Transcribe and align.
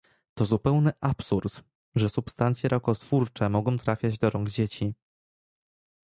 To 0.33 0.45
zupełny 0.45 0.91
absurd, 1.01 1.61
że 1.95 2.09
substancje 2.09 2.69
rakotwórcze 2.69 3.49
mogą 3.49 3.77
trafiać 3.77 4.17
do 4.17 4.29
rąk 4.29 4.49
dzieci 4.49 4.93